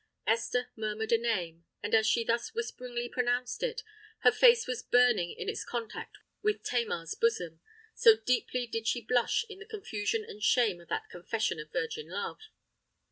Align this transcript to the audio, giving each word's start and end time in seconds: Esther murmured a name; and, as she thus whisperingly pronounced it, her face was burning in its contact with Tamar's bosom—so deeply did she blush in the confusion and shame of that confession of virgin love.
Esther 0.25 0.71
murmured 0.75 1.11
a 1.11 1.17
name; 1.19 1.63
and, 1.83 1.93
as 1.93 2.07
she 2.07 2.23
thus 2.23 2.55
whisperingly 2.55 3.07
pronounced 3.07 3.61
it, 3.61 3.83
her 4.21 4.31
face 4.31 4.65
was 4.65 4.81
burning 4.81 5.29
in 5.37 5.47
its 5.47 5.63
contact 5.63 6.17
with 6.41 6.63
Tamar's 6.63 7.13
bosom—so 7.13 8.15
deeply 8.17 8.65
did 8.65 8.87
she 8.87 9.05
blush 9.05 9.45
in 9.47 9.59
the 9.59 9.63
confusion 9.67 10.25
and 10.27 10.41
shame 10.41 10.81
of 10.81 10.87
that 10.87 11.07
confession 11.11 11.59
of 11.59 11.71
virgin 11.71 12.07
love. 12.09 12.39